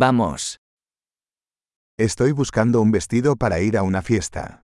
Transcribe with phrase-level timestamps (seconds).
[0.00, 0.56] Vamos.
[1.98, 4.62] Estoy buscando un vestido para ir a una fiesta.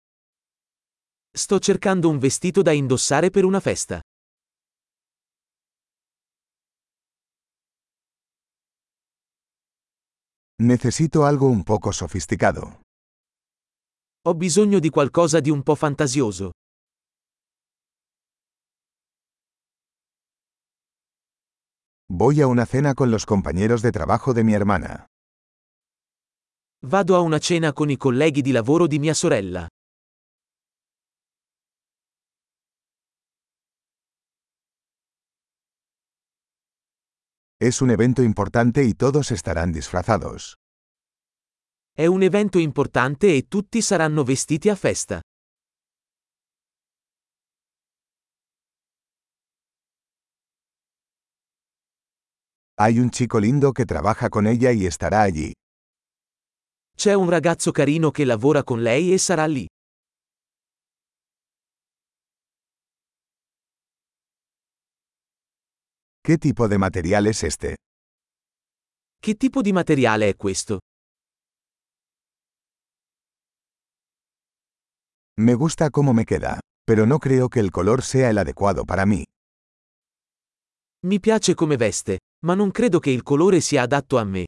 [1.32, 4.00] Sto cercando un vestito da indossare per una festa.
[10.64, 12.80] Necesito algo un poco sofisticado.
[14.26, 16.50] Ho bisogno di qualcosa di un po' fantasioso.
[22.08, 25.09] Voy a una cena con los compañeros de trabajo de mi hermana.
[26.82, 29.68] Vado a una cena con i colleghi di lavoro di mia sorella.
[37.60, 40.54] Es un evento importante y todos estarán disfrazados.
[41.94, 45.20] È un evento importante e tutti saranno vestiti a festa.
[52.78, 55.52] Hay un chico lindo que trabaja con ella y estará allí.
[57.00, 59.66] C'è un ragazzo carino che lavora con lei e sarà lì.
[66.20, 67.76] ¿Qué tipo de material es este?
[69.18, 70.80] Che tipo di materiale è questo?
[75.40, 79.06] Me gusta cómo me queda, pero no creo que el color sea el adecuado para
[79.06, 79.24] mí.
[81.06, 84.44] Mi piace come veste, ma non credo che il colore sia adatto a me.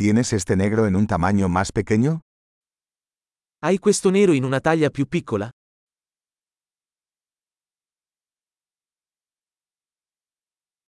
[0.00, 2.22] ¿Tienes este negro en un tamaño más pequeño?
[3.60, 5.50] Hai questo nero in una taglia più piccola?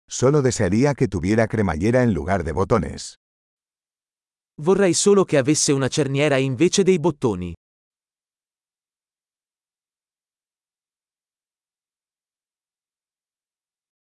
[0.06, 3.14] Solo desearía que tuviera cremallera en lugar de botones.
[4.60, 7.54] Vorrei solo che avesse una cerniera invece dei bottoni.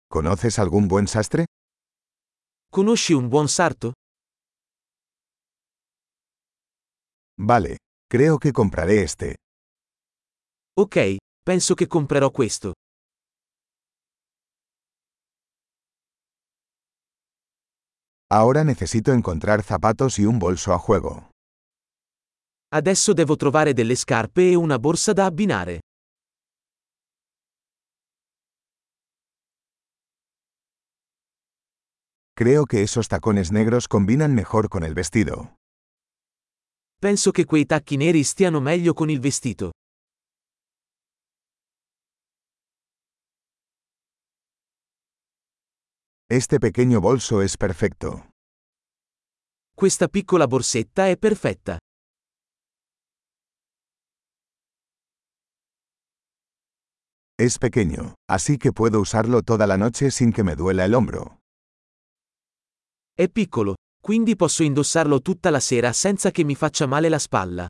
[0.10, 1.46] ¿Conoces algún buen sastre?
[2.70, 3.94] Conosci un buon sarto?
[7.42, 7.78] Vale,
[8.10, 9.36] creo que compraré este.
[10.78, 12.74] Ok, penso che comprerò questo.
[18.32, 21.32] Ahora necesito encontrar zapatos y un bolso a juego.
[22.72, 25.80] Adesso devo trovare delle scarpe e una borsa da abbinare.
[32.36, 35.56] Creo que esos tacones negros combinan mejor con el vestido.
[37.00, 39.72] Penso che quei tacchi neri stiano meglio con il vestito.
[46.30, 48.32] Este pequeño bolso es perfecto.
[49.74, 51.78] Questa piccola borsetta è perfetta.
[57.38, 61.40] Es pequeño, así que puedo usarlo toda la noche sin que me duela el hombro.
[63.14, 67.68] È piccolo, quindi posso indossarlo tutta la sera senza che mi faccia male la spalla.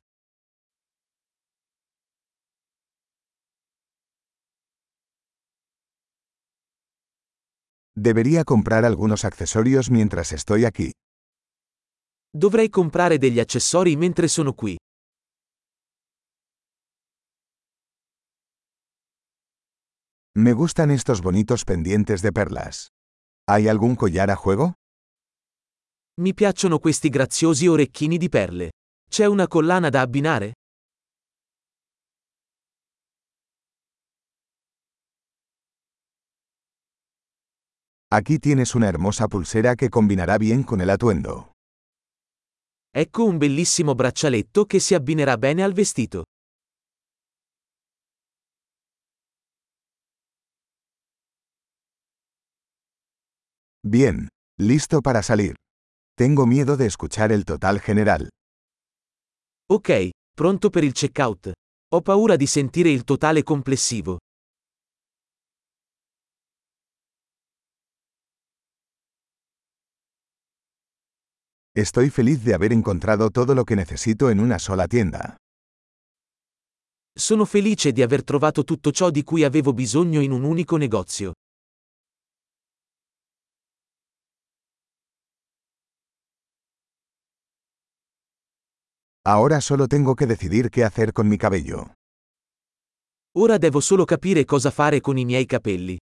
[7.94, 10.92] Debería comprar algunos accesorios mientras estoy aquí.
[12.32, 14.76] Dovrei comprare degli accessori mentre sono qui.
[20.34, 22.92] Me gustan estos bonitos pendientes de perlas.
[23.48, 24.74] ¿Hay algún collar a juego?
[26.20, 28.72] Mi piacciono questi graziosi orecchini di perle.
[29.10, 30.52] C'è una collana da abbinare?
[38.12, 41.52] Aquí tienes una hermosa pulsera que combinará bien con el atuendo.
[42.90, 46.24] Ecco un bellissimo braccialetto che si abbinerà bene al vestito.
[53.82, 54.28] Bien,
[54.58, 55.54] listo para salir.
[56.20, 58.28] Tengo miedo de escuchar el total general.
[59.72, 61.52] Ok, pronto per il checkout.
[61.94, 64.18] Ho paura di sentire il totale complessivo.
[71.74, 75.36] Estoy feliz de haber encontrado todo lo que necesito en una sola tienda.
[77.18, 81.32] Sono felice di aver trovato tutto ciò di cui avevo bisogno in un unico negozio.
[89.26, 91.92] Ahora solo tengo que decidir qué hacer con mi cabello.
[93.36, 95.98] Ora devo solo capire cosa fare con i miei capelli.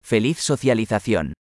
[0.00, 1.36] Feliz socialización.